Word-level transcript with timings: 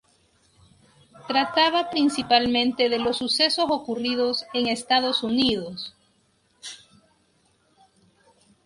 Trataba 1.27 1.91
principalmente 1.91 2.89
de 2.89 2.97
los 2.97 3.17
sucesos 3.19 3.65
ocurridos 3.69 4.45
en 4.51 4.65
Estados 4.65 5.21
Unidos. 5.21 5.95